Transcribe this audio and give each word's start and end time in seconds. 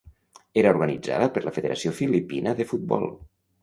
Era 0.61 0.71
organitzada 0.77 1.29
per 1.37 1.45
la 1.45 1.55
Federació 1.61 1.95
Filipina 2.01 2.59
de 2.63 2.71
Futbol. 2.75 3.11